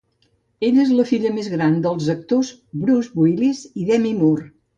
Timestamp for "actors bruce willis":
2.15-3.61